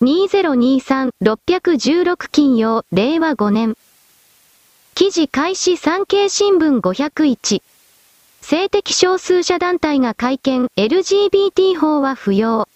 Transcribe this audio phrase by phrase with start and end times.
[0.00, 3.76] 2023-616金曜、令和5年。
[4.94, 7.60] 記事開始産経新聞501。
[8.40, 12.68] 性的少数者団体が会見、LGBT 法は不要。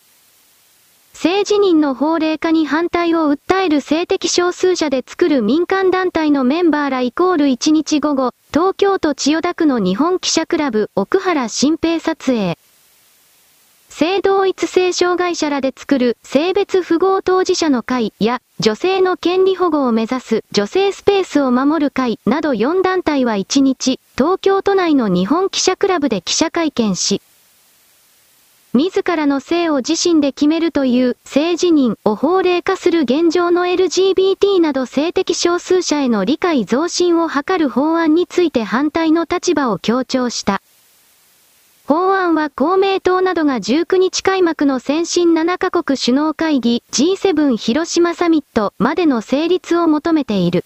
[1.12, 12.58] 性自認の法令化に反対を訴える性的少数者で作る民間団体のメンバーらイコール1日午後、東京都千代田区の日本記者クラブ奥原新平撮影。
[13.94, 27.20] 性同一性障害者らで作る性別符号当事者の会や女性の権利保護を目指す女性スペースを守る会など4団体は1日、東京都内の日本記者クラブで記者会見し、
[28.72, 40.62] 自らの性を自身で決めるという性自認を法令化する現状の LGBT など性的少数者への理解増進を図る法案について反対の立場を強調した。
[41.86, 50.64] 法案は公明党などが19日開幕の先進7カ国首脳会議 G7 広島サミットまでの成立を求めている。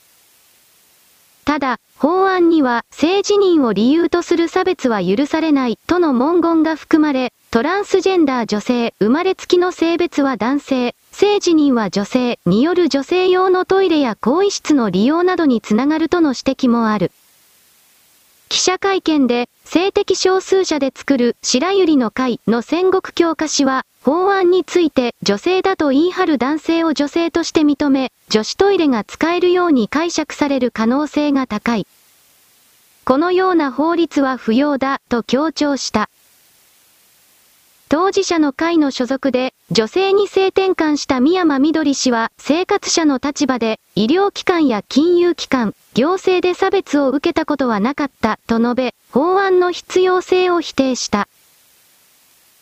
[1.46, 17.10] ただ、法案には、性自認を理由とする差別は許されないとの文言が含まれ、トランスジェンダー女性、生まれつきの性別は男性、性自認は女性による女性用のトイレや更衣室の利用などにつながるとの指摘もある。
[18.48, 31.86] 記者会見で、性的少数者で作る白百合の会の戦国教科書は、法案について女性だと言い張る男性を女性として認め、女子トイレが使えるように解釈される可能性が高い。
[33.04, 36.08] このような法律は不要だ、と強調した。
[37.88, 51.28] 当事者の会の所属で、女性に性転換した宮間みどり氏は、生活者の立場で、医療機関や金融機関、行政で差別を受けたことはなかった、と述べ、法案の必要性を否定した。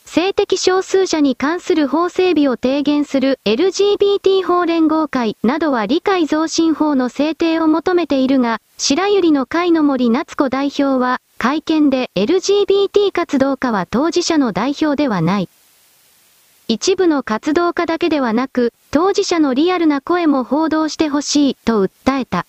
[0.05, 15.49] 性的少数者に関する法整備を提言する LGBT 法連合会などは理解増進法の制定を求めているが、白百合の会の森夏子代表は、会見で LGBT 活動家は当事者の代表ではない。
[16.67, 22.47] 一部の活動家だけではなく、当事者のリアルな声も報道してほしいと訴えた。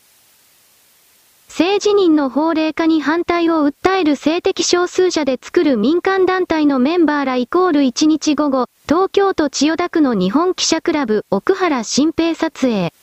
[1.50, 12.94] 性自認の法令化に反対を訴える性的少数者で作る民間団体のメンバーらイコール1日午後、東京都千代田区の日本記者クラブ奥原新平撮影。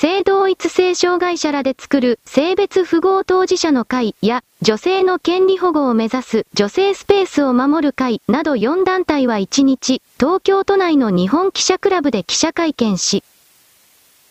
[0.00, 13.24] 性同一性障害者らで作る性別符号当事者の会や女性の権利保護を目指す女性スペースを守る会など4団体は1日、東京都内の日本記者クラブで記者会見し、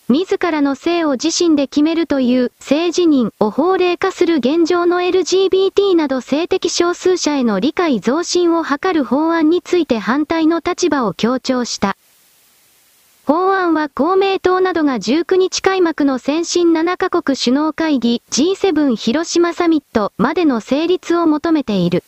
[0.08, 11.98] 自らの性を自身で決めるという性自認を法令化する現状の LGBT など性的少数者への理解増進を図る法案について反対の立場を強調した。
[13.28, 22.06] 法案は公明党などが19日開幕の先進7カ国首脳会議 G7 広島サミットまでの成立を求めている。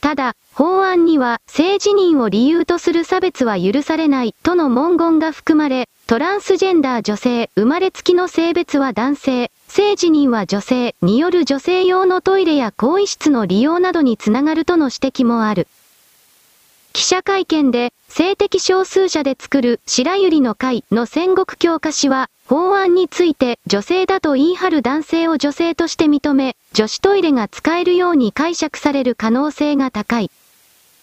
[0.00, 15.66] ただ、法案には性自認を理由とする差別は許されないとの文言が含まれ、トランスジェンダー女性、生まれつきの性別は男性、性自認は女性による女性用のトイレや更衣室の利用などにつながるとの指摘もある。
[16.94, 30.30] 記者会見で、性的少数者で作る白百合の会の戦国教科書は、法案について女性だと言い張る男性を女性として認め、女子トイレが使えるように解釈される可能性が高い。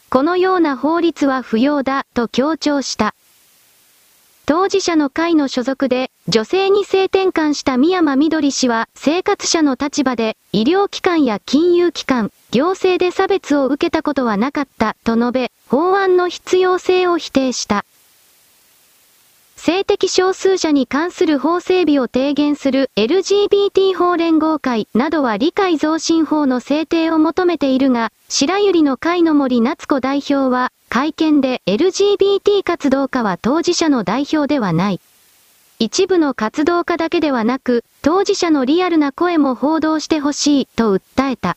[0.10, 3.14] このような法律は不要だ、と強調した。
[4.52, 17.86] 当事者の会の所属で、女性に性転換した宮間みどり氏は、生活者の立場で、医療機関や金融機関、行政で差別を受けたことはなかった、と述べ、法案の必要性を否定した。
[19.56, 35.00] 性的少数者に関する法整備を提言する LGBT 法連合会などは理解増進法の制定を求めているが、白百合の会の森夏子代表は、会見で LGBT 活動家は当事者の代表ではない。
[35.80, 41.56] 一部の活動家だけではなく、当事者のリアルな声も報道してほしいと訴えた。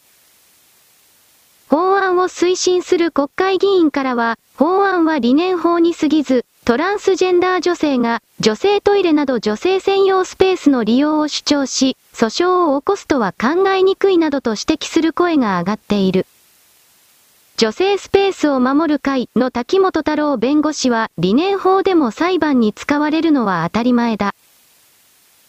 [1.69, 16.25] 法案を推進する国会議員からは、法案は理念法に過ぎず、トランスジェンダー女性が女性トイレなど女性専用スペースの利用を主張し、訴訟を起こすとは考えにくいなどと指摘する声が上がっている。
[17.57, 24.35] 女性スペースを守る会の滝本太郎弁護士は理念法でも裁判に使われるのは当たり前だ。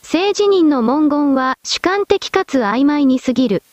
[0.03, 3.63] 政治人の文言は主観的かつ曖昧に過ぎる。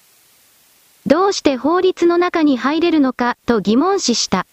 [1.07, 4.47] どうして法律の中に入れるのかと疑問視した。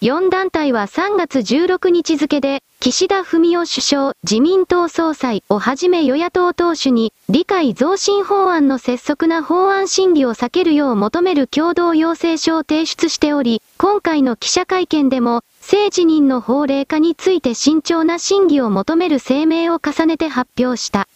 [0.00, 21.08] 4団体は3月16日付で、岸田文雄首相、自民党総裁をはじめ与野党党首に、理解増進法案の拙速な法案審議を避けるよう求める共同要請書を提出しており、今回の記者会見でも、政治人の法令化について慎重な審議を求める声明を重ねて発表した。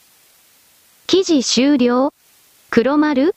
[1.07, 2.13] 記事終了
[2.69, 3.37] 黒丸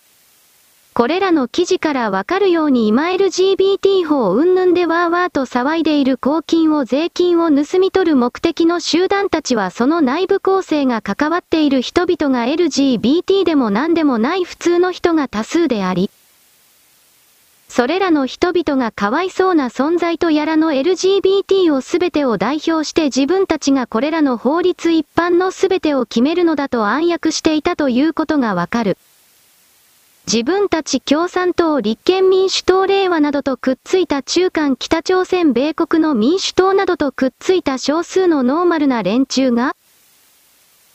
[0.97, 16.09] これらの記事からわかるように今 LGBT 法云々でわーわーと騒いでいる公金を税金を盗み取る目的の集団たちはその内部構成が関わっている人々が LGBT でも何でもない普通の人が多数であり、
[17.67, 28.97] それらの人々がかわいそうな存在とやらの LGBT をすべてを代表して自分たちがこれらの法律一般のすべてを決めるのだと暗躍していたということがわかる。
[30.27, 39.75] 自分たち共産党立憲民主党令和などとくっついた中間北朝鮮米国の民主党などとくっついた少数のノーマルな連中が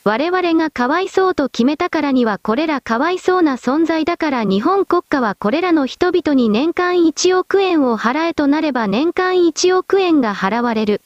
[0.02, 11.02] 我々がかわいそうと決めたからにはこれらかわいそうな存在だから日本国家はこれらの人々に年間1億円を払えとなれば年間1億円が払われる。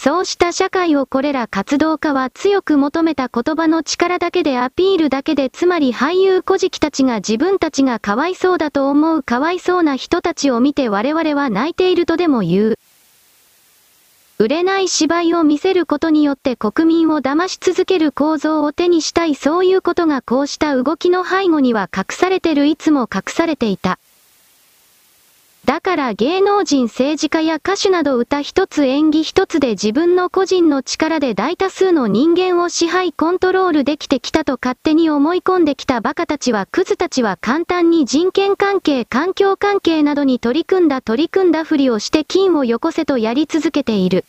[0.00, 12.78] そうした社会をこれら活動家は強く求めた言葉の力だけでアピールだけでつまり俳優古事記たちが自分たちがかわいそうだと思うかわいそうな人たちを見て我々は泣いているとでも言う。
[14.38, 23.98] 売れない芝居を見せることによって国民を騙し続ける構造を手にしたいそういうことがこうした動きの背後には隠されてるいつも隠されていた。
[25.68, 44.24] だから芸能人政治家や歌手など歌一つ演技一つで自分の個人の力で大多数の人間を支配コントロールできてきたと勝手に思い込んできたバカたちはクズたちは簡単に人権関係環境関係などに取り組んだ取り組んだふりをして金をよこせとやり続けている。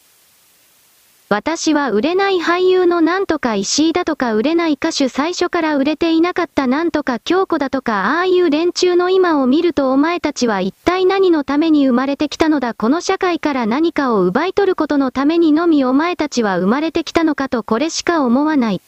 [1.32, 18.82] 私は売れない俳優のなんとか石井だとか売れない歌手最初から売れていなかったなんとか京子だとかああいう連中の今を見るとお前たちは一体何のために生まれてきたのだこの社会から何かを奪い取ることのためにのみお前たちは生まれてきたのかとこれしか思わない。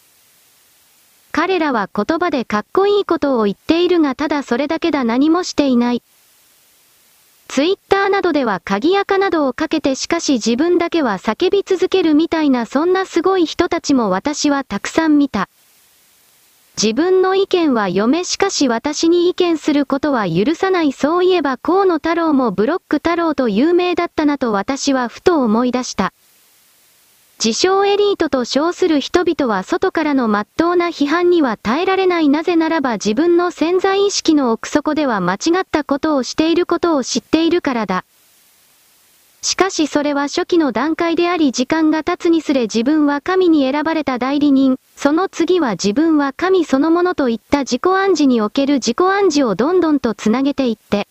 [1.32, 6.02] 彼らは言葉でかっこいいことを言っているがただそれだけだ何もしていない。
[7.54, 15.50] ツイッターなどでは鍵垢などをかけてしかし自分だけは叫び続けるみたいなそんなすごい人たちも私はたくさん見た。
[16.82, 26.14] 自分の意見は嫁しかし私に意見することは許さないそういえば河野太郎もブロック太郎と有名だったなと私はふと思い出した。
[27.44, 38.06] 自称エリートと称する人々は外からの真っ当な批判には耐えられないなぜならば自分の潜在意識の奥底では間違ったことをしていることを知っているからだ。
[39.42, 51.08] しかしそれは初期の段階であり時間が経つにつれ自分は神に選ばれた代理人、その次は自分は神そのものといった自己暗示における自己暗示をどんどんとつなげていって、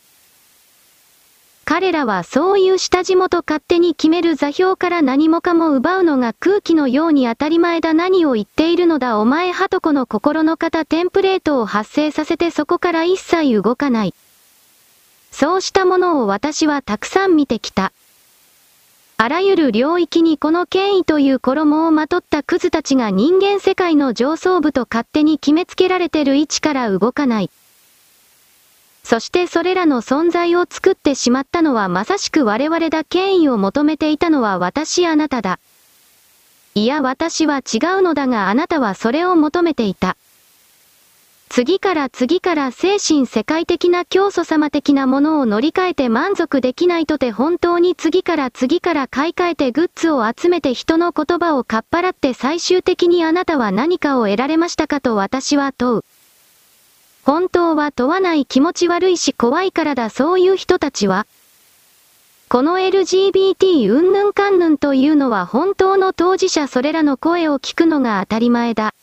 [1.70, 14.14] 彼らはそういう下地元勝手に決める座標から何もかも奪うのが空気のように当たり前だ何を言っているのだお前はとこの心の型テンプレートを発生させてそこから一切動かない。
[15.30, 17.92] そうしたものを私はたくさん見てきた。
[19.16, 27.50] あらゆる領域にこの権威という衣をまとったクズたちが人間世界の上層部と勝手に決めつけられてる位置から動かない。
[29.02, 35.58] そしてそれらの存在を作ってしまったのはまさしく我々だ権威を求めていたのは私あなただ。
[36.74, 40.16] いや私は違うのだがあなたはそれを求めていた。
[41.52, 56.04] 次から次から精神世界的な教祖様的なものを乗り換えて満足できないとて本当に次から次から買い替えてグッズを集めて人の言葉をかっぱらって最終的にあなたは何かを得られましたかと私は問う。
[57.24, 61.26] 本当は問わない気持ち悪いし怖いからだそういう人たちは。
[62.48, 68.94] この LGBT うんぬんかんぬんというのは本当の当事者それらの声を聞くのが当たり前だ。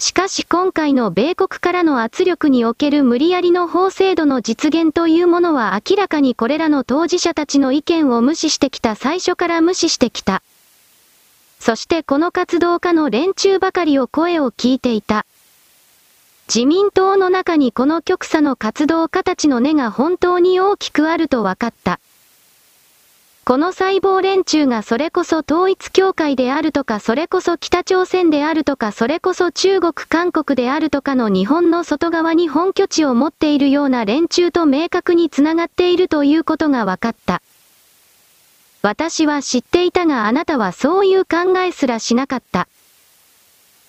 [0.00, 10.42] しかし今回の米国からの圧力における無理やりの法制度の実現というものは明らかにこれらの当事者たちの意見を無視してきた最初から無視してきた。
[11.60, 15.26] そしてこの活動家の連中ばかりを声を聞いていた。
[16.52, 22.00] 自民党の中にこの極左の活動家たちの根が本当に大きくあると分かった。
[23.44, 37.42] この細胞連中がそれこそ統一教会であるとかそれこそ北朝鮮であるとかそれこそ中国韓国であるとかの日本の外側に本拠地を持っているような連中と明確につながっているということが分かった。
[38.82, 42.66] 私は知っていたがあなたはそういう考えすらしなかった。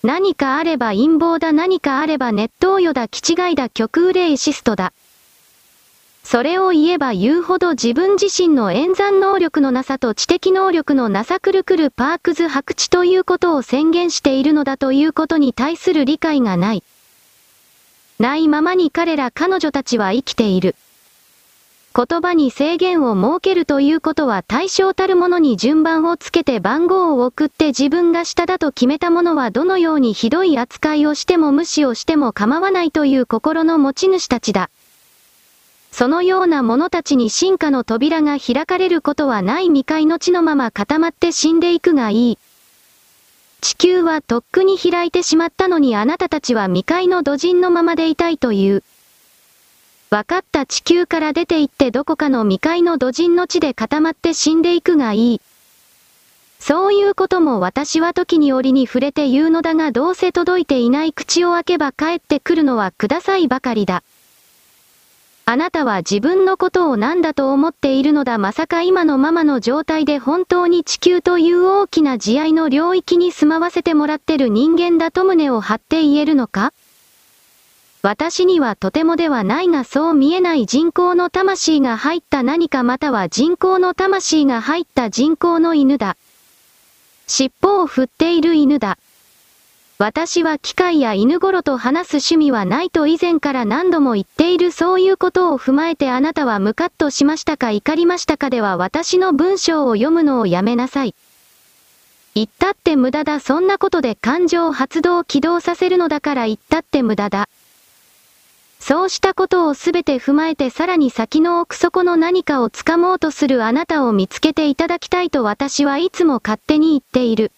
[0.04, 4.92] 何かあれば陰謀だ何かあればネット用だ気違いだ極憂霊シストだ。
[6.24, 16.82] それを言えば言うほど自分自身の演算能力のなさと知的能力のなさくるくるパークズ白地ということを宣言しているのだということに対する理解がない。
[18.18, 20.74] ないままに彼ら彼女たちは生きている。
[21.94, 34.70] 言葉に制限を設けるということは対象たるものに順番をつけて番号を送って自分が下だと決めたものはどのようにひどい扱いをしても無視をしても構わないという心の持ち主たちだ。
[35.90, 42.38] そのような者たちに進化の扉が開かれることはない未開の地のまま固まって死んでいくがいい。
[43.60, 48.82] 地球はとっくに開いてしまったのにあなたたちは未開の土人のままでいたいという。
[50.12, 55.40] 分かった地球から出て行ってどこかの未開の土人の地で固まって死んでいくがいい。
[56.58, 64.02] そういうことも私は時に折に触れて言うのだがどうせ届いていない口を開けば帰ってくるのはくださいばかりだ。
[65.46, 76.74] あなたは自分のことを何だと思っているのだまさか今のままの状態で本当に地球という大きな慈愛の領域に住まわせてもらってる人間だと胸を張って言えるのか？
[78.02, 86.16] 私にはとてもではないがそう見えない人工の魂が入った何かまたは人工の魂が入った人工の犬だ。
[87.28, 88.98] 尻尾を振っている犬だ。
[89.98, 101.14] 私は機械や犬頃と話す趣味はないと以前から何度も言っているそういうことを踏まえてあなたはムカッとしましたか怒りましたかでは私の文章を読むのをやめなさい。
[102.34, 107.48] 言ったって無駄だそんなことで感情発動起動させるのだから言ったって無駄だ。
[108.84, 117.52] そうしたことをすべて踏まえてさらに先の奥底の何かを掴もうとするあなたを見つけていただきたいと私はいつも勝手に言っている。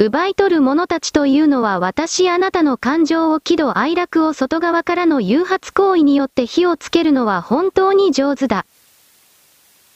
[0.00, 8.66] 奪い取る者たちというのは私あなたの感情を喜怒哀楽を外側からの誘発行為によって火をつけるのは本当に上手だ。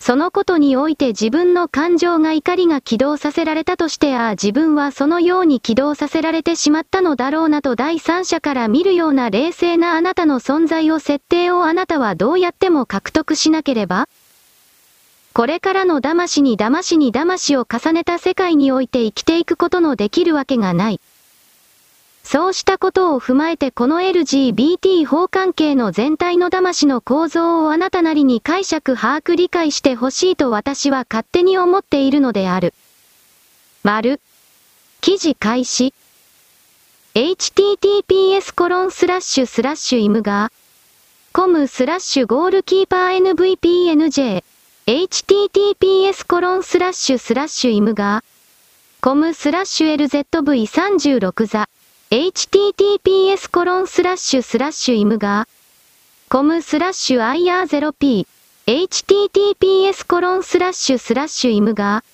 [0.04, 14.08] そのことにおいて自分の感情が怒りが起動させられたとしてああ自分はそのように起動させられてしまったのだろうなと第三者から見るような冷静なあなたの存在を設定をあなたはどうやっても獲得しなければ
[15.34, 21.00] これからの騙しに騙しに騙しを重ねた世界において生きていくことのできるわけがない。
[22.32, 32.72] そうしたことを踏まえてこの LGBT 法関係の全体の騙しの構造をあなたなりに解釈把握理解してほしいと私は勝手に思っているのである。
[33.82, 34.18] 丸。
[35.02, 35.92] 記事開始。
[37.14, 40.52] https コロンスラッシュスラッシュイムガー。
[41.34, 44.42] コムスラッシュゴールキーパー NVPNJ。
[44.86, 48.24] https コロンスラッシュスラッシュイムガー。
[49.02, 51.68] コムスラッシュ LZV36 座。
[52.12, 55.48] Https コロンスラッシュスラッシュイムガー。
[56.28, 58.26] コムスラッシュ IR0P。
[58.66, 62.04] https コロンスラッシュスラッシュイムガー。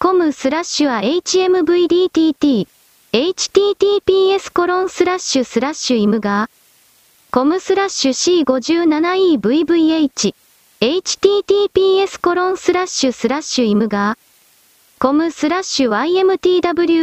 [0.00, 2.66] コムスラッシュは HMVDTT。
[3.12, 6.50] https コロンスラッシュスラッシュイムガー。
[7.30, 10.34] コムスラッシュ C57EVVH。
[10.80, 14.18] https コロンスラッシュスラッシュイムガー。
[14.98, 15.90] コムスラッシュ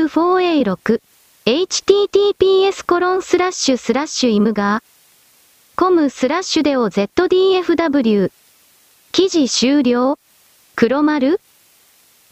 [0.10, 1.00] YMTW4A6。
[1.48, 4.84] Https コロンスラッシュスラッシュイムガー。
[5.78, 8.32] コムスラッシュデオ ZDFW。
[9.14, 10.20] 記事終了
[10.76, 11.40] 黒丸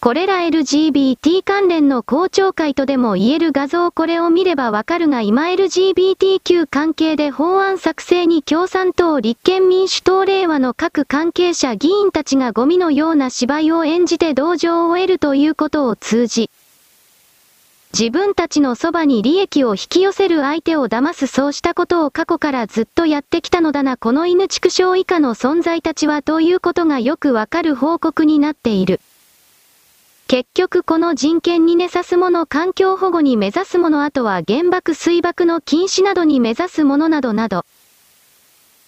[0.01, 16.50] これら LGBT 関連の公聴会とでも言える画像これを見ればわかるが今 LGBTQ 関係で法案作成に共産党立憲民主党令和の各関係者議員たちがゴミのような芝居を演じて同情を得るということを通じ、
[17.97, 28.99] 自分たちのそばに利益を引き寄せる相手を騙すそうしたことを過去からずっとやってきたのだなこの犬畜生以下の存在たちはということがよくわかる報告になっている。
[30.27, 37.63] 結局この人権に根さすもの環境保護に目指すものあとは原爆水爆の禁止などに目指すものなどなど。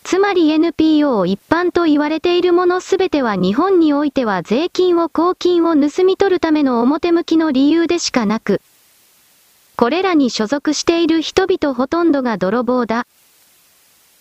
[0.04, 8.60] つまり NPO 一般と言われているものすべては日本においては税金を公金を盗み取るための表向きの理由でしかなく、
[9.78, 13.06] これらに所属している人々ほとんどが泥棒だ。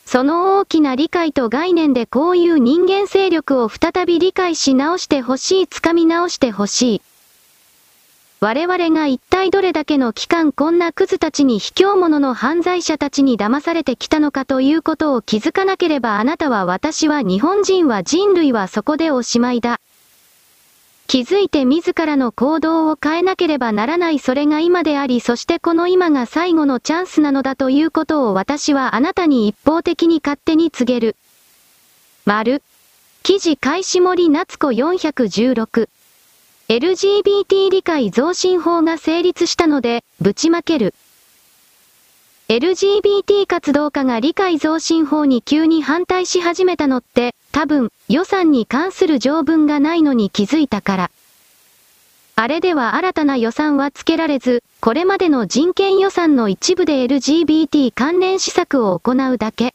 [0.05, 7.03] その大きな理解と概念でこういう人間勢力を再び理解し直してほしい、掴み直してほしい。
[8.41, 19.81] 我々が一体どれだけの期間こんなクズたちに卑怯者の犯罪者たちに騙されてきたのかということを気づかなければあなたは私は日本人は人類はそこでおしまいだ。
[21.07, 31.17] 気づいて自らの行動を変えなければならないそれが今でありそしてこの今が最後のチャンスなのだということを私はあなたに一方的に勝手に告げる。
[32.25, 32.61] 丸。
[33.23, 35.89] 記事開始森夏子416。
[36.69, 40.93] LGBT 理解増進法が成立したので、ぶちまける。
[42.49, 51.11] LGBT 活動家が理解増進法に急に反対し始めたのって、多分、予算に関する条文がないのに気づいたから。
[52.37, 59.75] あれでは新たな予算はつけられず、これまでの人権予算の一部で LGBT 関連施策を行うだけ。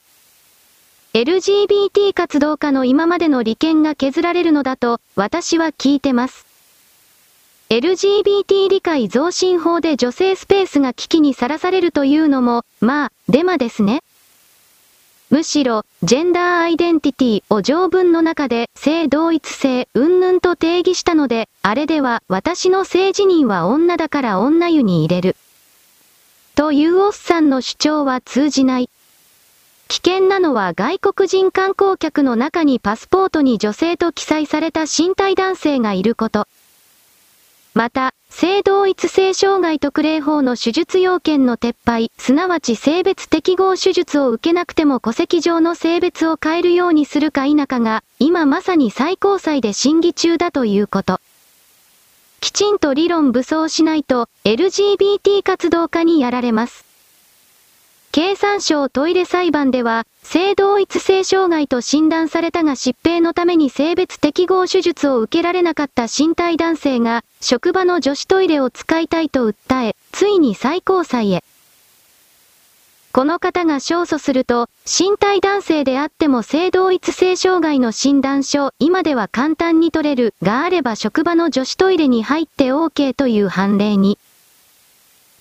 [1.14, 6.51] LGBT 活動家の今までの利権が削られるのだと、私は聞いてます。
[7.72, 14.04] LGBT 理解増進法で女性スペースが危機にさらされるというのも、まあ、デマですね。
[15.30, 25.38] むしろ、ジェンダーアイデンティティを条文の中で性同一性、うんぬんと定義したので、あれでは私の性自認は女だから女湯に入れる。
[26.56, 28.90] というおっさんの主張は通じない。
[29.88, 36.50] 危険なのは外国人観光客の中にパスポートに女性と記載された身体男性がいること。
[37.74, 51.22] また、性同一性障害特例法の手術要件の撤廃、すなわち性別適合手術を受けなくても戸籍上の性別を変えるようにするか否かが、今まさに最高裁で審議中だということ。
[52.42, 56.91] きちんと理論武装しないと、LGBT 活動家にやられます。
[58.12, 71.42] 経産省トイレ裁判では、性同一性障害と診断されたが疾病のために性別適合手術を受けられなかった身体男性が、職場の女子トイレを使いたいと訴え、ついに最高裁へ。
[73.14, 84.18] この方が勝訴すると、身体男性であっても性同一性障害の診断書、今では簡単に取れる、があれば職場の女子トイレに入って OK という判例に。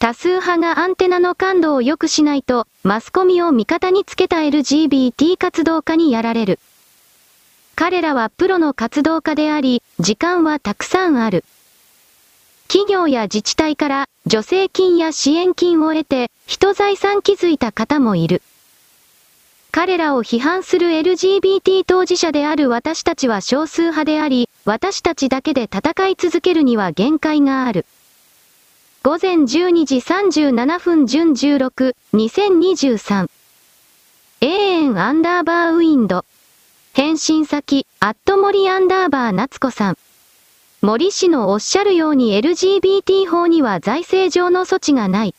[0.00, 6.58] 多数派がアンテナの感度を良くしないと、マスコミを味方につけた LGBT 活動家にやられる。
[7.76, 11.44] 彼らはプロの活動家であり、時間はたくさんある。
[12.66, 18.40] 企業や自治体から助成金や支援金を得て、人財産築いた方もいる。
[19.70, 27.84] 彼らを批判する LGBT 当事者である私たちは少数派であり、私たちだけで戦い続けるには限界がある。
[29.02, 33.30] 午前12時37分準16、2023。
[34.42, 36.26] 永遠アンダーバーウィンド。
[36.92, 39.98] 返信先、アット森アンダーバー夏子さん。
[40.82, 45.34] 森氏のおっしゃるように LGBT 法には財政上の措置がない。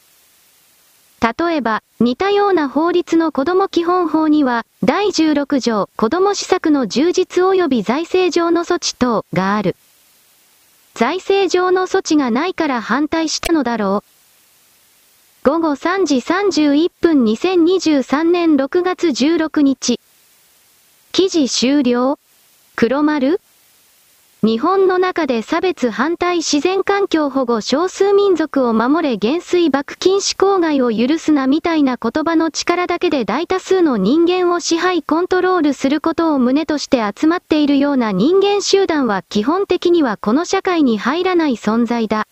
[1.21, 9.76] 例えば、似たような法律の子供基本法には、第16条子供施策の充実及び財政上の措置等がある。
[10.93, 14.04] 財政上の措置がないから反対したのだろ
[15.45, 15.49] う。
[15.49, 19.99] 午後3時31分2023年6月16日。
[21.12, 22.19] 記事終了
[22.75, 23.41] 黒丸
[24.43, 42.25] 日本の中で差別反対自然環境保護少数民族を守れ減衰爆禁止郊外を許すなみたいな言葉の力だけで大多数の人間を支配コントロールすることを旨として集まっているような人間集団は基本的にはこの社会に入らない存在だ。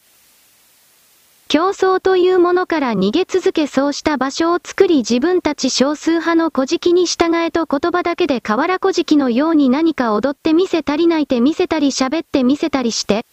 [1.49, 13.25] 競争というものから逃げ続けそうした場所を作り自分たち少数派の古事記に従えと言葉だけで河原古事記のように何か踊ってみせたり泣いてみせたり喋ってみせたりして、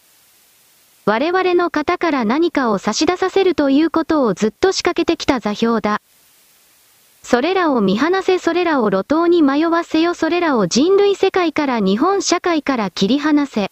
[1.05, 6.01] 我々の方から何かを差し出させるということをずっと仕掛けてきた座標だ。
[7.21, 13.71] それらを見放せそれらを路頭に迷わせよそれらを人類世界から日本社会から切り離せ。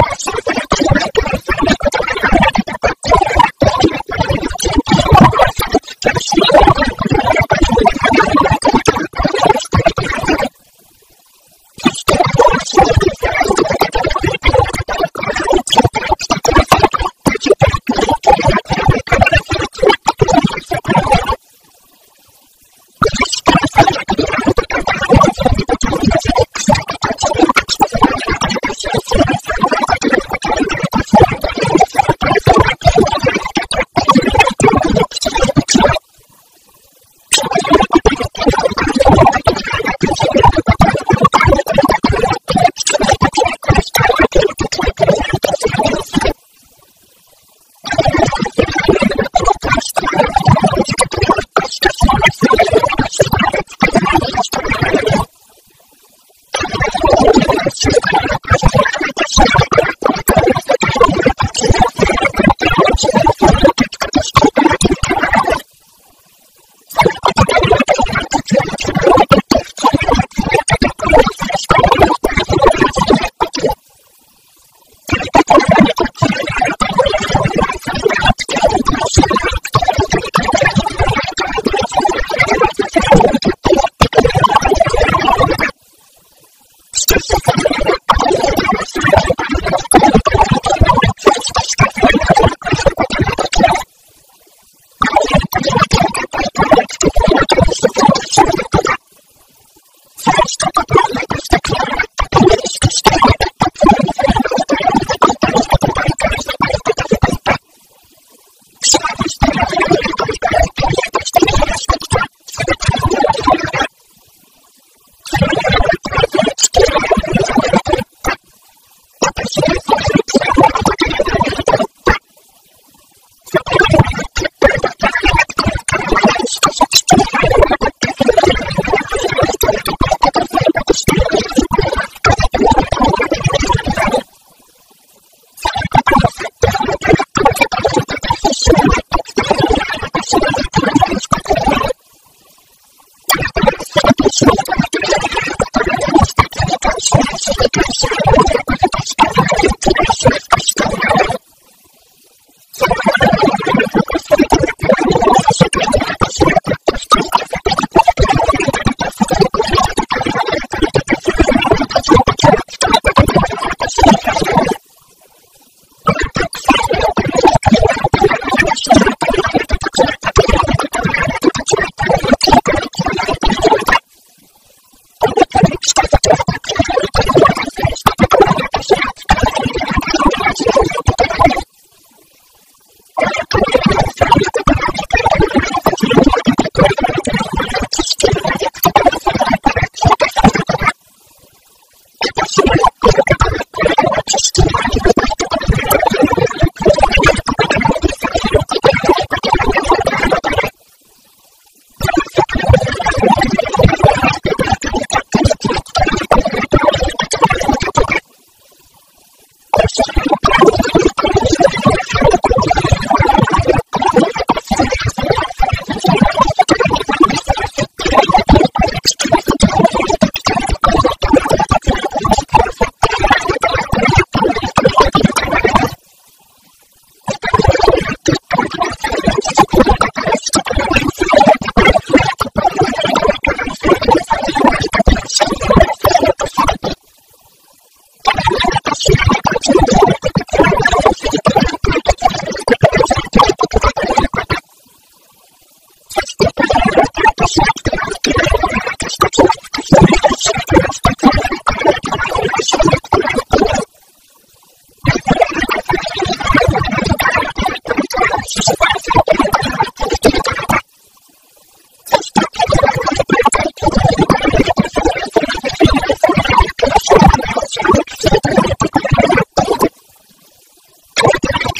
[6.33, 6.60] Yeah.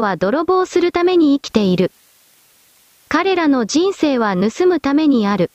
[0.00, 1.90] は泥棒するために生きている。
[3.08, 5.50] 彼らの人生は盗むためにある。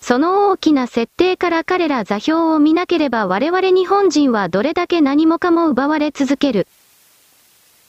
[0.00, 6.66] その大きな設定から彼ら座標を見なければ我々日本人はどれだけ何もかも奪われ続ける。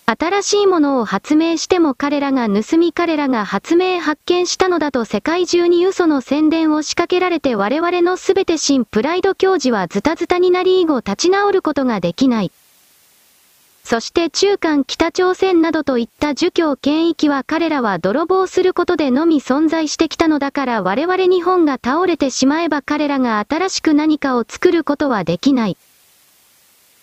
[0.06, 12.52] 新しいものを発明しても彼らが盗み彼らが発明発見したのだと世界中に嘘の宣伝を仕掛けられて我々のすべて新プライド教授はズタズタになり以後立ち直ることができない。
[13.92, 25.78] そして中間北朝鮮などといった儒教権益は彼らは泥棒することでのみ存在してきたのだから我々日本が倒れてしまえば彼らが新しく何かを作ることはできない。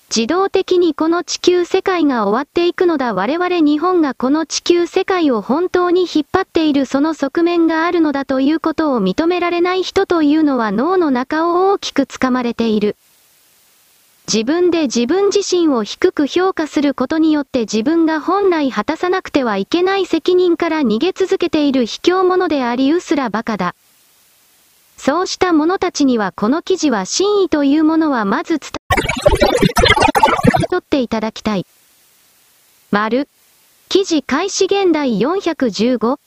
[0.09, 12.97] 自動的にこの地球世界が終わっていくのだ我々日本がこの地球世界を本当に引っ張っているその側面があるのだということを認められない人というのは脳の中を大きく掴まれている。
[14.31, 23.75] 自分で自分自身を低く評価することによって自分が本来果たさなくてはいけない責任から逃げ続けている卑怯者でありうすら馬鹿だ。
[24.99, 28.71] そうした者たちにはこの記事は真意というものはまず伝
[30.63, 31.65] え、取っていただきたい。
[32.91, 33.29] 丸。
[33.89, 36.19] 記事開始現代415。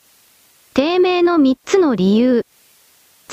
[0.74, 2.48] 低迷の3つの理由。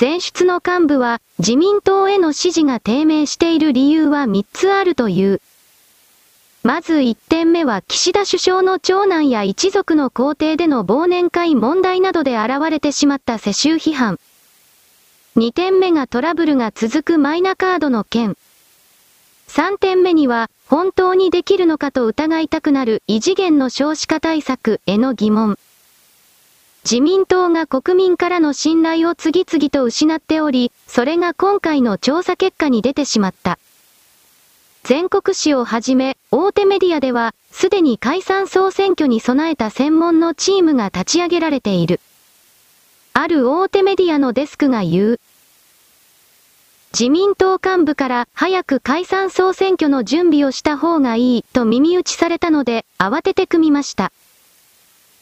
[0.01, 5.41] 前出の幹部は、自民党への支持が低迷している理由は3つあるという。
[6.63, 14.21] まず1点目は岸田首相の長男や一族の皇帝での忘年会問題などで現れてしまった世襲批判。
[15.37, 18.37] 2点目がトラブルが続くマイナカードの件。
[19.49, 25.59] 3点目には、本当にできるのかと疑いたくなる異次元の少子化対策への疑問。
[26.85, 33.59] 自民党が国民からの信頼を次々と失っており、それが今回の調査結果に出てしまった。
[34.85, 42.01] 全国紙をはじめ、大手メディアでは、すでに解散総選挙に備えた専門のチームが立ち上げられている。
[43.13, 45.21] ある大手メディアのデスクが言う。
[46.93, 54.11] 自民党幹部から早く解散総選挙の準備をした方がいいと耳打ちされたので慌てて組みました。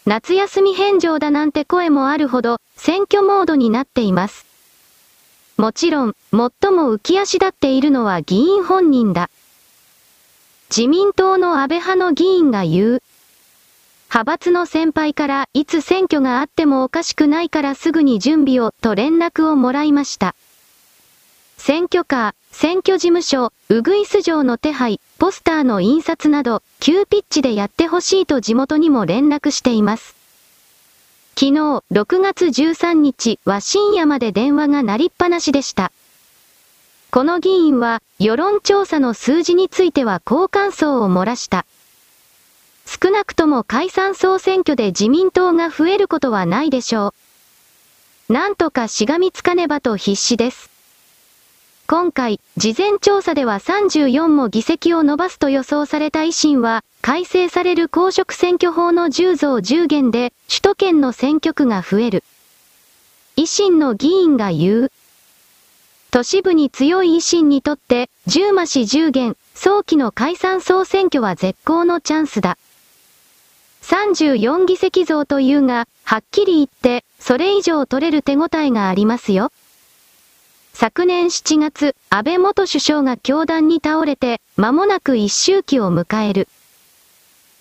[0.08, 4.46] 夏休み返上だなんて声もあるほど、選挙モードになっています。
[5.56, 6.38] もちろん、最
[6.70, 9.30] も浮き足立っているのは議員本人だ。
[10.70, 13.02] 自民党の安倍派の議員が言う。
[14.08, 20.36] 派閥の先輩からいつ選挙があってもおかしくないからすぐに準備をと連絡をもらいました。
[21.66, 30.14] 選挙カー、選挙事務所、うぐいす城の手配、ポスターの印刷など、急ピッチでやってほしいと地元にも連絡しています。
[31.34, 31.50] 昨日、
[31.90, 35.90] 6月13日は深夜まで電話が鳴りっぱなしでした。
[37.10, 41.66] この議員は、世論調査の数字については好感想を漏らした。
[42.86, 47.12] 少なくとも解散総選挙で自民党が増えることはないでしょ
[48.28, 48.32] う。
[48.32, 50.75] なんとかしがみつかねばと必死です。
[51.88, 62.24] 今回、事前調査では34も議席を伸ばすと予想された維新は、改正される公職選挙法の10増10減で、首都圏の選挙区が増える。
[63.36, 64.92] 維新の議員が言う。
[66.10, 72.58] 都市部に強い維新にとって、10増し10減、早期の解散総選挙は絶好のチャンスだ。
[73.82, 79.52] 34議席増というが、はっきり言って、それ以上取れる手応えがありますよ。
[80.78, 86.48] 昨年7月、安倍元首相が教団に倒れて、間もなく一周期を迎える。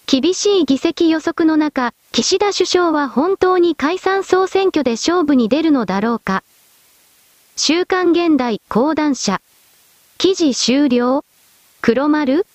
[0.06, 6.44] 厳しい議席予測の中、岸田首相は本当に解散総選挙で勝負に出るのだろうか。
[7.56, 9.40] 週刊現代講談社。
[10.18, 11.24] 記事終了
[11.82, 12.46] 黒丸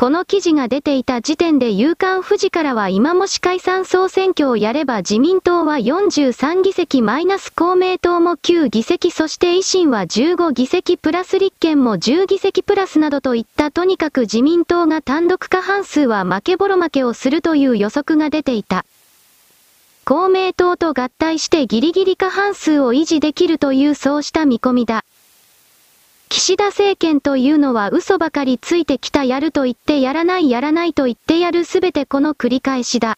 [0.00, 18.84] この記事が出ていた時点で夕刊富士からは今もし解散総選挙をやれば自民党は43議席マイナス公明党も9議席そして維新は15議席プラス立憲も10議席プラスなどといったとにかく自民党が単独過半数は負けぼろ負けをするという予測が出ていた。
[20.04, 25.04] 公明党と合体してギリギリ過半数を維持できるというそうした見込みだ。
[26.28, 33.16] 岸田政権というのは嘘ばかりついてきたやると言ってやらないやらないと言ってやるすべてこの繰り返しだ。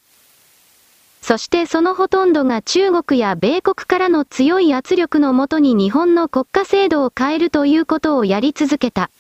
[1.21, 9.11] そしてそのほとんどが中国や米国からの強い圧力のもとに日本の国家制度を変えるということをやり続けた。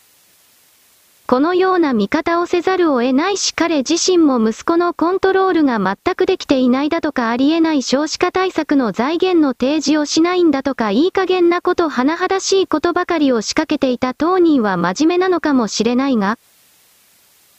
[1.31, 16.37] このような見方をせざるを得ないし彼自身も息子のコントロールが全くできていないだとかありえない少子化対策の財源の提示をしないんだとかいい加減なこと甚だしいことばかりを仕掛けていた当人は真面目なのかもしれないが、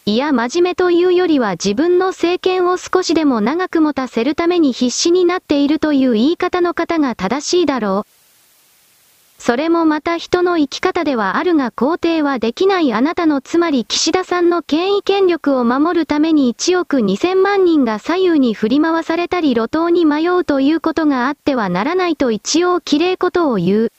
[0.05, 8.20] いや真面目というよりは自分の政権を少しでも長く持たせるために必死になっているという言い方の方が正しいだろう。
[9.43, 23.91] それもまた人の生き方ではあるが肯定はできないあなたのつまり岸田さんの権威権力を守るために1億2000万人が左右に振り回されたり路頭に迷うということがあってはならないと一応綺麗ことを言う。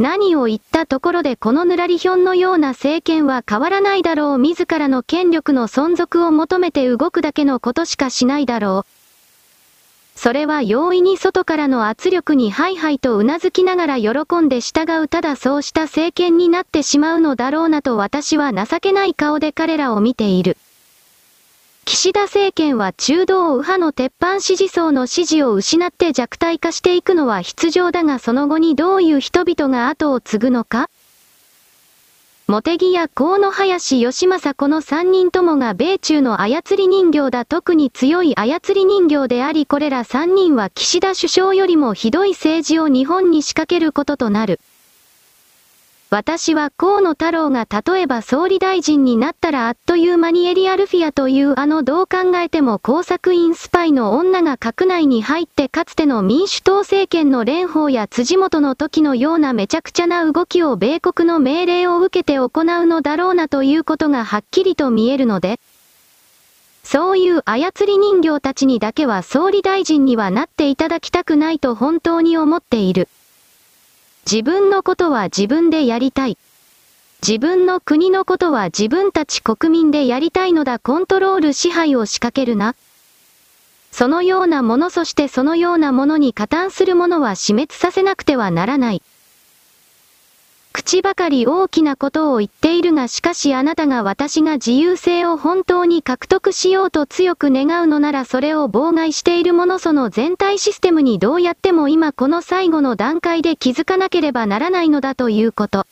[0.00, 9.01] 何を言ったところでこのぬらりひょんのような政権は変わらないだろう自らの権力の存続を求めて動くだけのことしかしないだろう。
[10.22, 20.56] それは容易に外からの圧力にハイハイと頷きながら喜んで従うただそうした政権になってしまうのだろうなと私は情けない顔で彼らを見ている。
[21.84, 30.88] 岸田政権は中道右派の鉄板支持層の支持を失って弱体化していくのは必要だがその後にどういう人々が後を継ぐのか？
[32.48, 44.60] 茂木や河野林義政この3人ともが米中の操り人形だ特に強い操り人形でありこれら3人は岸田首相よりもひどい政治を日本に仕掛けることとなる。
[46.12, 62.50] 私は河野太郎が例えば総理大臣になったらあっという間にエリアルフィアというあのどう考えても工作員スパイの女が閣内に入ってかつての民主党政権の蓮舫や辻元の時のようなめちゃくちゃな動きを米国の命令を受けて行う
[62.84, 65.60] のだろうなということがはっきりと見えるので、
[66.84, 73.08] そういう操り人形たちにだけは総理大臣にはなっていただきたくないと本当に思っている。
[74.30, 76.38] 自分のことは自分でやりたい。
[77.26, 82.74] 自分の国のことは自分たち国民でやりたいのだコントロール支配を仕掛けるな。
[83.90, 89.02] そのようなものそしてそのようなものに加担するものは死滅させなくてはならない。
[90.72, 105.86] 口ばかり大きなことを言っているがしかしあなたが私が自由性を本当に獲得しようと強く願うのならそれを妨害しているものその全体システムにどうやっても今この最後の段階で気づかなければならないのだということ。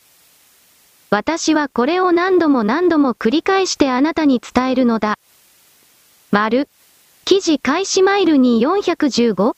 [1.10, 5.16] 私はこれを何度も何度も繰り返してあなたに伝えるのだ。
[6.30, 6.68] 丸。
[7.26, 9.54] 記事開始マイルに415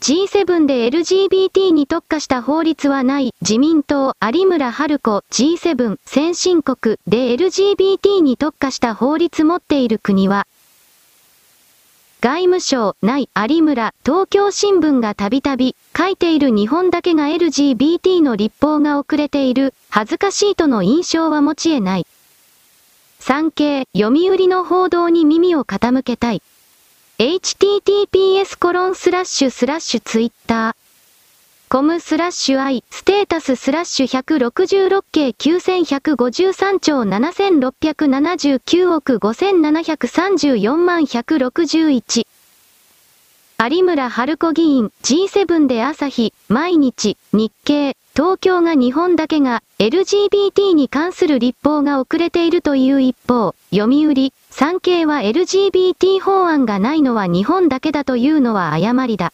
[0.00, 10.46] G7 で LGBT に特化した法律はない自民党有村春子 G7 先進国で LGBT に特化した法律持っている国は
[12.20, 22.06] 外務省内有村東京新聞がたびたび書いている日本だけが LGBT の立法が遅れている恥ずかしいとの印象は持ち得ない。
[23.20, 26.42] 産経読売の報道に耳を傾けたい。
[27.20, 30.74] Https コロンスラッシュスラッシュツイッター。
[31.68, 42.24] コムスラッシュ i ステータススラッシュ166系9153兆7679億5734万161
[43.68, 59.32] 有村春子議員 G7 で朝日毎日日経東京が日本だけが LGBT に関する立法が遅れているという一方、読売、産経は LGBT 法案がないのは日本だけだというのは誤りだ。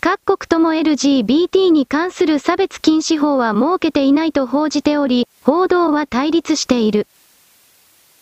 [0.00, 7.08] 各国とも LGBT に関する差別禁止法は設けていないと報じており、報道は対立している。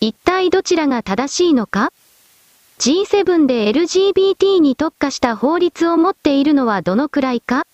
[0.00, 1.92] 一体どちらが正しいのか
[2.78, 7.66] ?G7 で LGBT に特化した法律を持っているのはどのくらいか？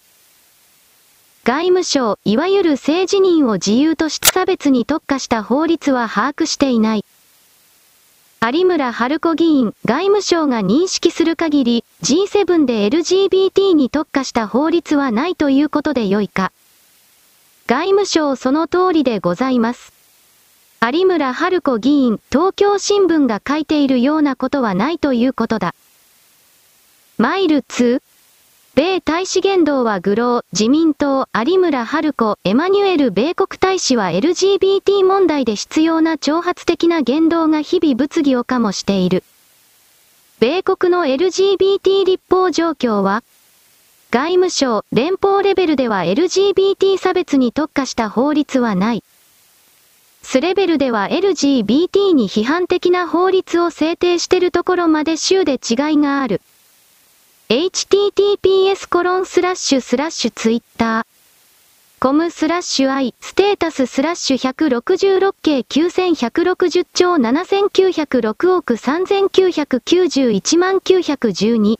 [1.44, 7.04] 外務省、いわゆる性自認を自由として差別に特化した法律は把握していない。
[8.46, 16.52] 有村春子議員、外務省が認識する限り、G7 で LGBT に特化した法律はないということでよいか。
[17.66, 19.94] 外務省その通りでございます。
[20.82, 25.74] 有村春子議員、東京新聞が書いているようなことはないということだ。
[27.16, 28.02] マイル2、
[28.76, 39.22] 米大使言動は愚弄、自民党、有村春子、エマニュエル米国大使は LGBT 問題で必要な挑発的な言動が日々物議を醸している。
[40.40, 43.22] 米国の LGBT 立法状況は、
[44.10, 49.04] 外務省、連邦レベルでは LGBT 差別に特化した法律はない。
[50.24, 56.40] スレベルでは LGBT に批判的な法律を制定しているところまで州で違いがある。
[57.54, 61.04] Https コロンスラッシュスラッシュツイッター
[62.00, 71.78] コムスラッシュ i ステータススラッシュ166系9160兆7906億3991万912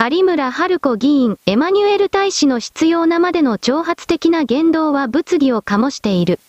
[0.00, 6.40] 有村春子議員、エマニュエル大使の必要なまでの挑発的な言動は物議を醸している。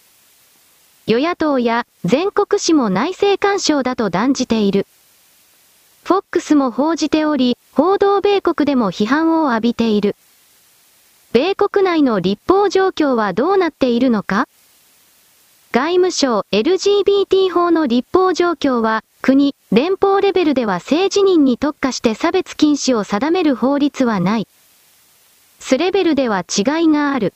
[1.05, 4.87] 与野党や全国紙も内政干渉だと断じている。
[6.03, 10.15] フォックスも報じており、報道米国でも批判を浴びている。
[11.33, 14.47] 米国内の立法状況はどうなっているのか？
[15.71, 24.47] 外務省 LGBT 法の立法状況は、国、連邦レベルでは性自認に特化して差別禁止を定める法律はない。
[25.59, 27.35] スレベルでは違いがある。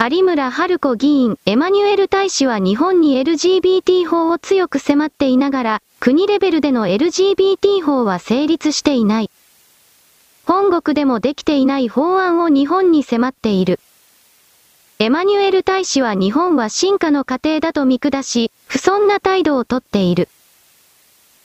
[0.00, 9.30] 有村春子議員、エマニュエル大使は日本に LGBT 法を強く迫っていながら、国レベルでの LGBT 法は成立していない。
[10.44, 13.80] 本国でもできていない法案を日本に迫っている。
[14.98, 20.28] エマニュエル大使は日本は進化の過程だと見下し、不遜な態度をとっている。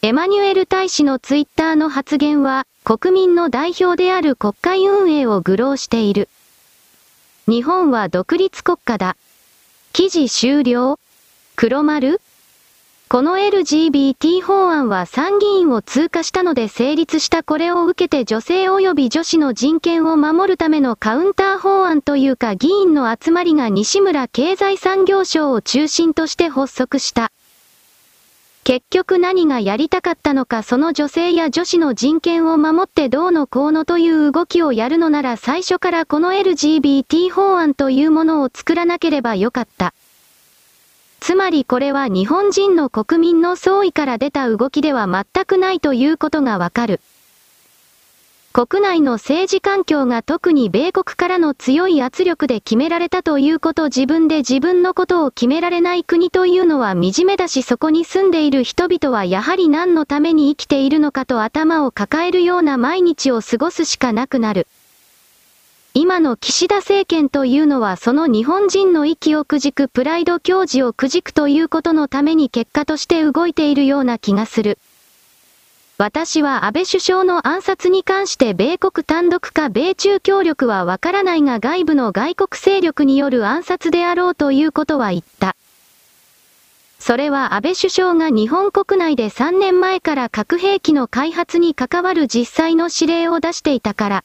[0.01, 6.27] エマニュエル大使のツイッターの発言は、国民の代表である国会運営を愚弄している。
[7.47, 9.15] 日本は独立国家だ。
[9.93, 10.99] 記事終了
[11.55, 12.19] 黒丸
[13.11, 27.31] この LGBT 法案は参議院を通過したので成立したこれを受けて女性及び女子の人権を守るためのカウンター法案というか議員の集まりが西村経済産業省を中心として発足した。
[28.63, 39.95] 結局何がやりたかったのかその女性や女子の人権を守ってどうのこうのという動きをやるのなら最初からこの LGBT 法案というものを作らなければよかった。
[41.19, 47.01] つまりこれは日本人の国民の総意から出た動きでは全くないということがわかる。
[48.51, 64.67] 国内の政治環境が特に米国からの強い圧力で決められたということ自分で自分のことを決められない国というのは惨めだしそこに住んでいる人々はやはり何のために生きているのかと頭を抱えるような毎日を過ごすしかなくなる。
[66.01, 74.77] 今の岸田政権というのはその日本人の息をくじくプライド教示をくじくということのために結果として動いているような気がする。
[75.97, 85.57] 私は安倍首相の暗殺に関して米国単独か米中協力はわからないが外部の外国勢力による暗殺であろうということは言った。
[86.97, 94.23] それは安倍首相が日本国内で3年前から核兵器の開発に関わる実際の指令を出していたから。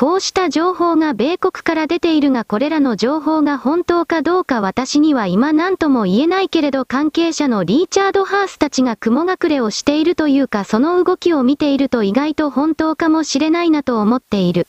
[0.00, 14.68] こうした情報が米国から出ているがこれらの情報が本当かどうか私には今何とも言えないけれど関係者のリーチャード・ハースたちが雲隠れをしているというかその動きを見ていると意外と本当かもしれないなと思っている。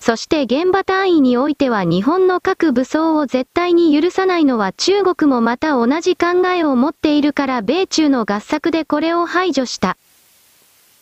[0.00, 9.96] そして現場単位においては日本の各武装を絶対に許さないのは中国もまた同じ考えを持っているから米中の合作でこれを排除した。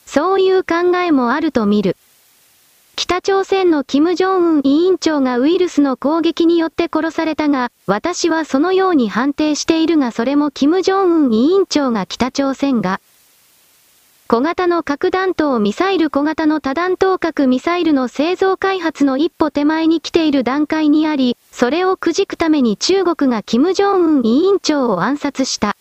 [0.05, 1.97] そういう考えもあると見る。
[3.03, 13.01] 北朝鮮の金正恩委員長がウイルスの攻撃によって殺されたが、私はそのように判定しているがそれも金正恩委員長が北朝鮮が、
[14.29, 25.75] 小型の核弾頭ミサイル小型の多弾頭核ミサイルの製造開発の一歩手前に来ている段階にあり、それをくじくために中国が金正恩委員長を暗殺した。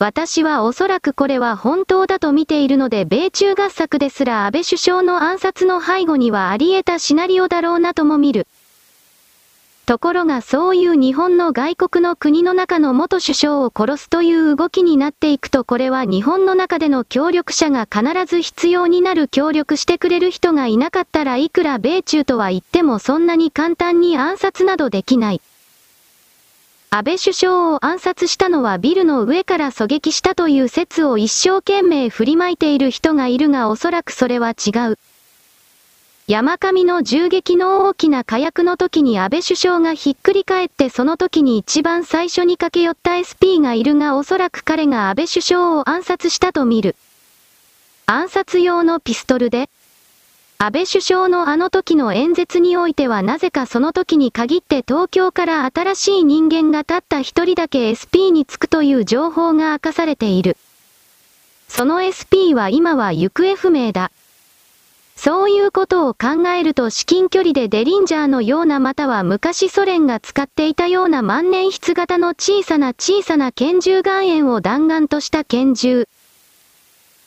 [0.00, 8.46] 私はおそらくこれは本当だと見ているので米中合作ですら安倍首相の暗殺の背後にはあり得たシナリオだろうなとも見る。
[9.86, 25.40] ところがそういう日本の外国の国の中の元首相を殺すという動きになっていくとこれは日本の中での協力者が必ず必要になる協力してくれる人がいなかったらいくら米中とは言ってもそんなに簡単に暗殺などできない。
[26.90, 34.98] 安倍首相を暗殺したのはビルの上から狙撃したという説を一生懸命振りまいている人がいるがおそらくそれは違う。
[36.26, 46.96] 山上の銃撃の大きな火薬の時に安倍首相がひっくり返ってその時に一番最初に駆け寄った SP がいるがおそらく彼が安倍首相を暗殺したと見る。
[48.06, 49.68] 暗殺用のピストルで
[50.60, 60.56] 安倍首相のあの時の演説においてはなぜかその時に限って東京から新しい人間がたった一人だけ SP につくという情報が明かされている。
[61.68, 64.10] その SP は今は行方不明だ。
[65.14, 76.08] そういうことを考えると至近距離でデリンジャーのようなまたは昔ソ連が使っていたような万年筆型の小さな小さな拳銃岩塩を弾丸とした拳銃。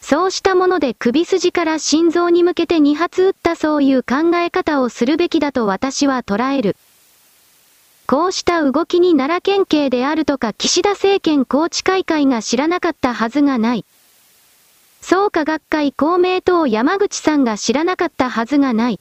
[0.02, 6.76] そうしたもので首筋から心臓に向けて2発撃ったそういう考え方をするべきだと私は捉える。
[8.08, 13.86] こうした動きに奈良県警であるとか岸田政権高知会会が知らなかったはずがない。
[15.02, 19.00] 創価学会公明党山口さんが知らなかったはずがない。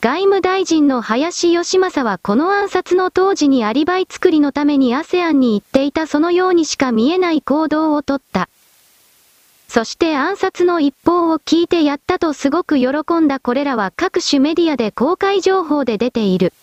[0.00, 8.48] 外務大臣の林義正はこの暗殺の当時にアリバイ作りのために ASEAN に行っていたそのようにしか見えない行動をとった。
[9.76, 12.88] そして暗殺の一報を聞いてやったとすごく喜
[13.20, 16.54] んだこれらは各種メディアで公開情報で出ている。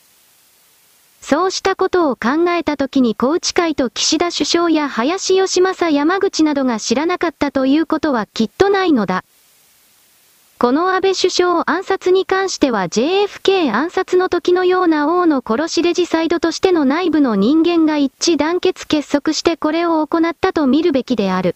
[1.21, 9.23] そうしたことを考えたときに高知会と岸田首相や林義正山口などが知らなかったということはきっとないのだ。
[10.57, 21.55] この安倍首相暗殺に関しては JFK 暗殺の時のような王の殺しレジサイドとしての内部の人間が一致団結結束してこれを行ったと見るべきである。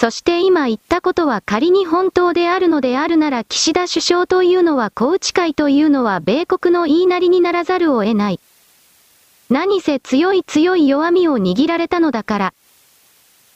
[0.00, 8.38] そして今言ったことは仮に本当であるのであるなら岸田首相というのは高知会というのは米国の言いなりにならざるを得ない。
[9.50, 12.54] 何せ強い強い弱みを握られたのだから。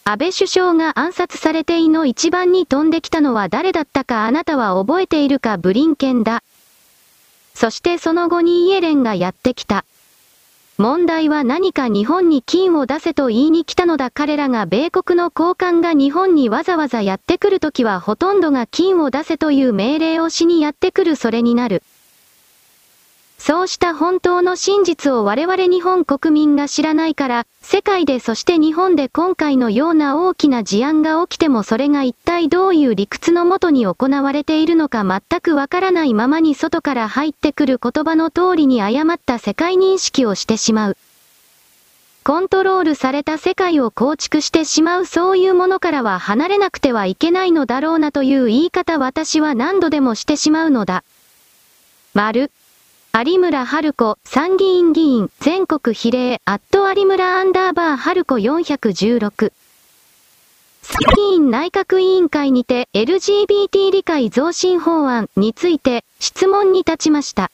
[0.03, 6.43] 安倍首相が暗殺されていの一番に飛んできたのは誰だったかあなたは覚えているかブリンケンだ。
[7.55, 9.85] そしてその後にイエレンがやってきた。
[10.83, 21.85] 問題は何か日本に金を出せと言いに来たのだ彼らが米国の高官が日本にわざわざやってくるときはほとんどが金を出せという命令をしにやってくるそれになる。
[23.45, 40.97] そうした本当の真実を我々日本国民が知らないから、世界でそして日本で今回のような大きな事案が起きてもそれが一体どういう理屈のもとに行われているのか全くわからないままに外から入ってくる言葉の通りに誤った世界認識をしてしまう。
[42.23, 51.03] コントロールされた世界を構築してしまうそういうものからは離れなくてはいけないのだろうなという言い方私は何度でもしてしまうのだ。
[52.15, 52.53] 丸。
[53.15, 59.53] 有村春子、参議院議員、全国比例、アット有村アンダーバー春子416。
[60.81, 67.51] 参議院内閣委員会にて LGBT 理解増進法案について質問に立ちました。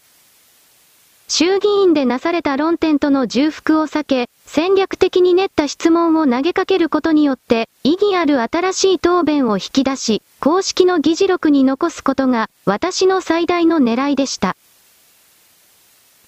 [1.27, 14.57] 衆議院でなされた論点との重複を避け、戦略的に練った質問を投げかけることによって、意義ある新しい答弁を引き出し、公式の議事録に残すことが、私の最大の狙いでした。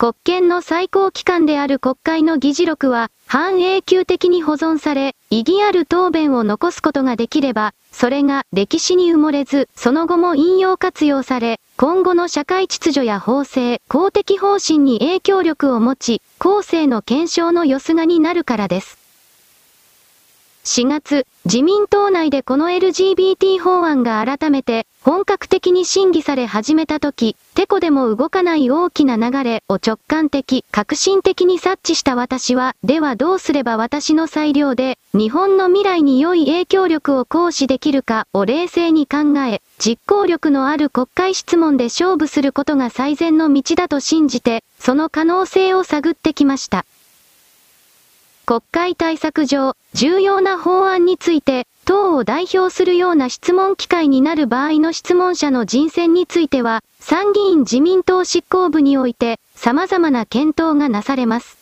[0.01, 19.00] 国権の最高機関である国会の議事録は、半永久的に保存され、意義ある答弁を残すことができれば、それが歴史に埋もれず、その後も引用活用され、今後の社会秩序や法制、公的方針に影響力を持ち、後世の検証のよすがになるからです。
[20.65, 46.85] 4月、自民党内でこの LGBT 法案が改めて本格的に審議され始めた時、テコでも動かない大きな流れを直感的、革新的に察知した私は、ではどうすれば私の裁量で、日本の未来に良い影響力を行使できるかを冷静に考え、実行力のある国会質問で勝負することが最善の道だと信じて、その可能性を探ってきました。
[48.51, 61.59] 国会対策上、重要な法案について、党を代表するような質問機会になる場合の質問者の人選については、参議院自民党執行部において、様々な検討がなされます。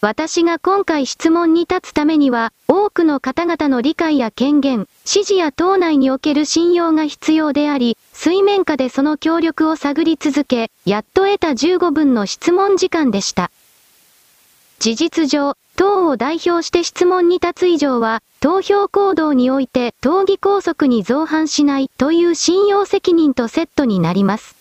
[0.00, 13.50] 私が今回質問に立つためには、多くの方々の理解や権限、指示や党内における信用が必要であり、水面下でその協力を探り続け、やっと得た15分の質問時間でした。
[14.78, 24.54] 事実上、党を代表して質問に立つ以上は、投票行動において党議拘束に造反しないという信用責任とセットになります。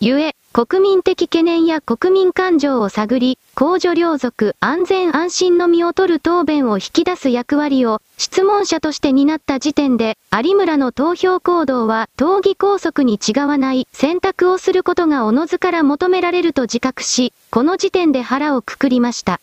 [0.00, 19.40] ゆえ、国民的懸念や国民感情を探り、公序良俗、安全安心の身を取る答弁を引き出す役割を、質問者として担った時点で、有村の投票行動は、党議拘束に違わない選択をすることがおのずから求められると自覚し、この時点で腹をくくりました。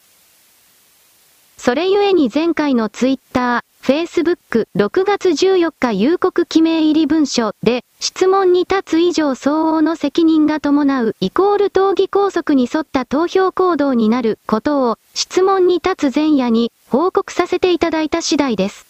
[1.57, 18.86] それゆえに前回のツイッター、Facebook、6月14日夕刻記名入り文書で、質問に立つ以上相応の責任が伴うイコール討議拘束に沿った投票行動になることを、質問に立つ前夜に報告させていただいた次第です。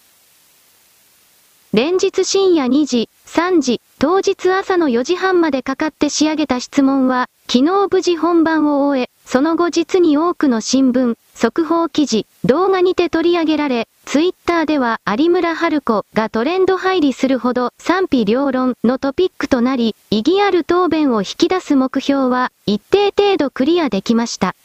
[1.72, 24.56] 連日深夜2時、3時、当日朝の4時半までかかって仕上げた質問は、昨日無事本番を終え、その後実に多くの新聞、速報記事、動画にて取り上げられ、ツイッターでは有村春子がトレンド入りするほど賛否両論のトピックとなり、意義ある答弁を引き出す目標は一定程度クリアできました。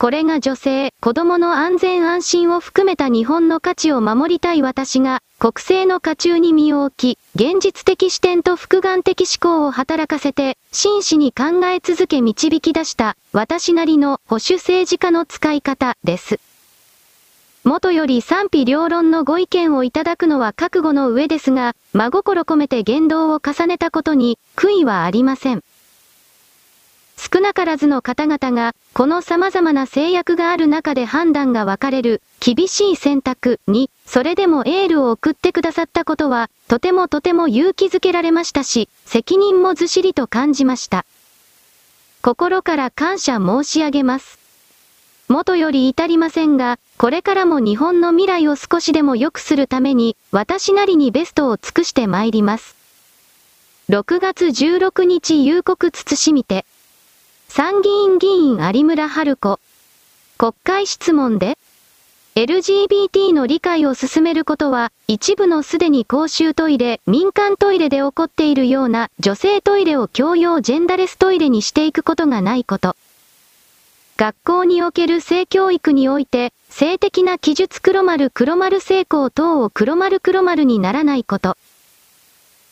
[0.00, 16.38] これが女性、子供の安全安心を含めた日本の価値を守りたい私が、国政の家中に身を置き、現実的視点と複眼的思考を働かせて、真摯に考え続け導き出した、私なりの保守政治家の使い方です。
[17.64, 25.64] 元より賛否両論のご意見をいただくのは覚悟の上ですが、真心込めて言動を重ねたことに、悔いはありません。
[27.18, 41.04] 少なからずの方々が、この様々な制約がある中で判断が分かれる、厳しい選択に、それでもエールを送ってくださったことは、とてもとても勇気づけられましたし、責任もずしりと感じました。
[42.22, 44.38] 心から感謝申し上げます。
[45.28, 52.76] 元より至りませんが、これからも日本の未来を少しでも良くするために、私なりにベストを尽くして参ります。
[53.90, 56.64] 6月16日夕刻慎みて。
[57.48, 59.58] 参議院議員有村春子。
[60.36, 61.58] 国会質問で
[62.36, 72.94] LGBT の理解を進めることは、一部のすでに公衆トイレ、民間トイレで起こっているような女性トイレを共用ジェンダレストイレにしていくことがないこと。
[74.16, 81.56] 学校における性教育において、性的な記述黒丸黒丸成功等を黒丸黒丸にならないこと。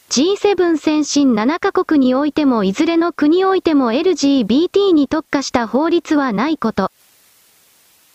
[0.09, 6.92] G7 先進7カ国においてもいずれの国においても LGBT に特化した法律はないこと。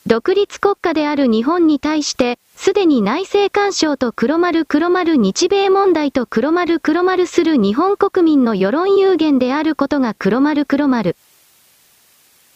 [0.08, 11.16] 独立国家である日本に対して、すでに内政干渉と黒丸黒丸日米問題と黒丸黒丸する日本国民の世論有限であることが黒丸黒丸。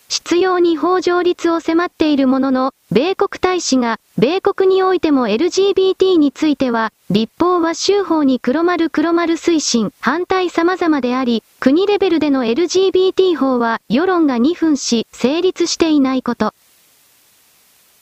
[0.08, 16.54] 必要に法上立を迫っているものの、米国大使が、米国においても LGBT については、立法は州法に黒丸黒丸推進、反対様々であり、国レベルでの LGBT 法は、世論が2分し、成立していないこと。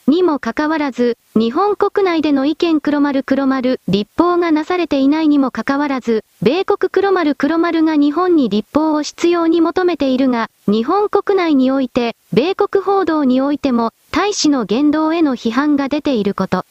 [0.05, 16.65] にもかかわらず、日本国内での意見黒丸黒丸、立法がなされていないにもかかわらず、米国黒丸黒丸が日本に立法を必要に求めているが、日本国内において、米国報道においても、大使の言動への批判が出ていること。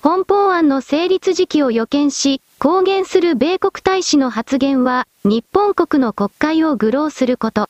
[0.00, 7.68] 本法案の成立時期を予見し、公言する米国大使の発言は、日本国の国会を愚弄すること。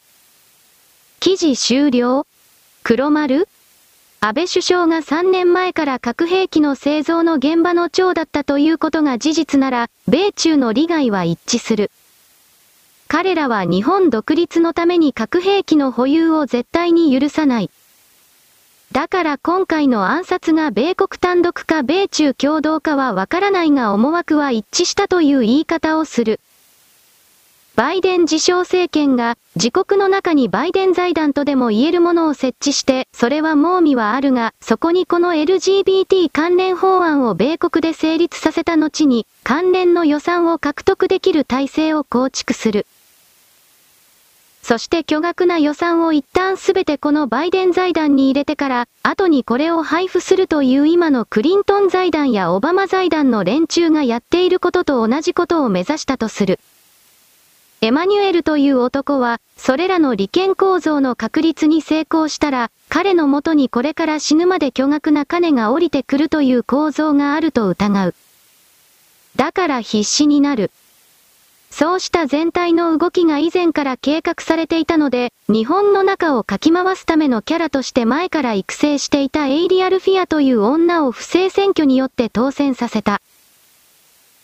[1.18, 2.24] 記事終了
[2.84, 3.49] 黒丸
[4.20, 11.92] 安倍首相が3年前から核兵器の製造の現場の長だったということが事実なら、米中の利害は一致する。
[13.06, 17.70] 彼らは日本独立のために核兵器の保有を絶対に許さない。
[18.90, 26.40] だから今回の暗殺が米国単独か米中共同かはわからないが思惑は一致したという言い方をする。
[27.78, 42.84] バイデン自称政権が自国の中にバイデン財団とでも言えるものを設置して、それは盲味はあるが、そこにこの LGBT 関連法案を米国で成立させた後に、関連の予算を獲得できる体制を構築する。
[44.60, 56.58] そして巨額な予算を一旦すべてこのバイデン財団に入れてから、後にこれを配布するという今のクリントン財団やオバマ財団の連中がやっていることと同じことを目指したとする。
[57.80, 68.14] エマニュエルという男は、それらの利権構造の確立に成功したら、彼のもとにこれから死ぬまで巨額な金が降りてくるという構造があると疑う。
[69.36, 70.72] だから必死になる。
[71.70, 83.20] そうした全体の動きが以前から計画されていたので、日本の中をかき回すためのキャラとして前から育成していたエイリアルフィアという女を不正選挙によって当選させた。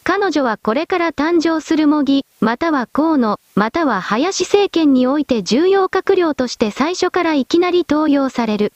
[0.06, 8.74] 彼女はこれから誕生する模擬、または河野、または林政権において重要閣僚として最初からいきなり登用される。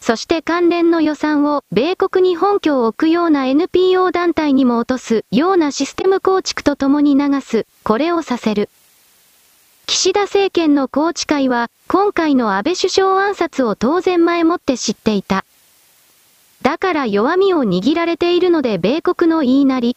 [0.00, 8.70] そして関連の予算を米国に本拠を置くような NPO 団体にも落とすようなシステム構築とともに流す、これをさせる。
[9.86, 15.44] 岸田政権の宏池会は、今回の安倍首相暗殺を当然前もって知っていた。
[16.62, 19.96] だから弱みを握られているので米国の言いなり。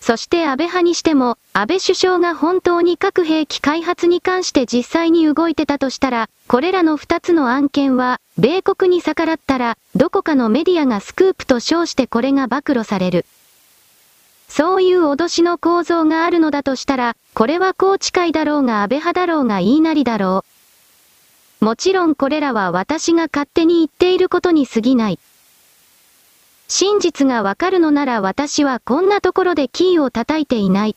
[0.00, 13.26] そして安倍派にしても、安倍首相が本当に核兵器開発に関して実際に動いてたとしたら、これらの二つの案件は、米国に逆らったら、どこかのメディアがスクープと称してこれが暴露される。
[14.48, 20.61] そういう脅しの構造があるのだとしたら、これは宏池会だろうが安倍派だろうが言いなりだろう。
[21.62, 25.20] もちろんこれらは私が勝手に言っていることに過ぎない。
[26.66, 30.96] 真実がわかるのなら私はこんなところでキーを叩いていない。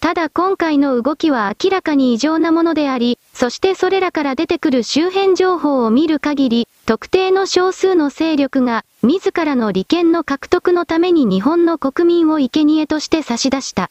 [0.00, 13.90] ただ今回の動きは明らかに異常なものであり、そしてそれらから出てくる周辺情報を見る限り、特定の少数の勢力が、自らの利権の獲得のために日本の国民を生贄として差し出した。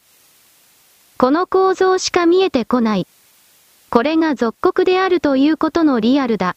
[1.18, 3.08] この構造しか見えてこない。
[3.92, 6.56] これが属国であるということのリアルだ。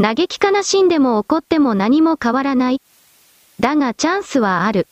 [0.00, 2.80] 嘆き悲しんでも怒っても何も変わらない。
[3.58, 4.86] だがチャンスはある。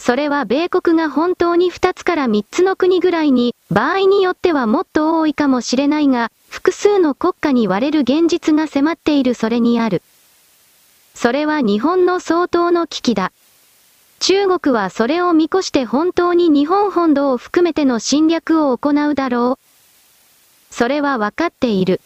[0.00, 10.02] それは米国が本当に2つから3つの国ぐらいに、場合によってはもっと多いかもしれないが、複数の国家に割れる現実が迫っているそれにある。
[11.14, 13.30] それは日本の相当の危機だ。
[14.18, 19.63] 中国はそれを見越して本当に日本本土を含めての侵略を行うだろう。
[20.76, 22.00] それはわかっている。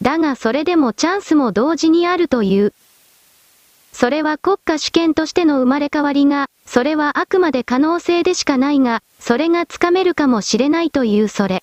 [0.00, 2.72] だがそれでもチャンスも同時にあるという。
[3.92, 11.62] それは国家主権としての生まれ変わりが、それはあくまで可能性でしかないが、それがつかめるかもしれないというそれ。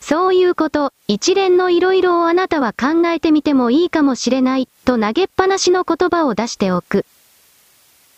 [0.00, 7.04] そういうこと、一連の色々をあなたは考えてみてもいいかもしれない、と投げっぱなしの言葉を出しておく。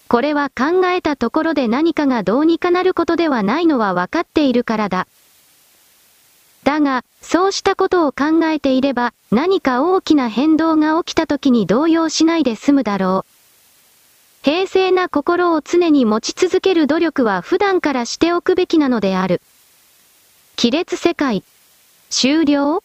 [0.07, 5.09] これは考えたところで何かがどうにかなることではないのは分かっているからだ。
[6.67, 14.43] だが、そうしたことを考えていれば、何か大きな変動が起きた時に動揺しないで済むだろう。
[14.43, 19.43] 平静な心を常に持ち続ける努力は普段からしておくべきなのである。
[20.57, 21.45] 亀裂世界。
[22.11, 22.83] 終了？